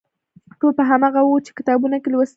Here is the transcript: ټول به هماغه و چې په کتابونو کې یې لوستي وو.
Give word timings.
ټول 0.59 0.71
به 0.77 0.83
هماغه 0.89 1.21
و 1.23 1.43
چې 1.45 1.51
په 1.53 1.57
کتابونو 1.59 1.95
کې 2.03 2.09
یې 2.09 2.13
لوستي 2.13 2.27
وو. 2.27 2.29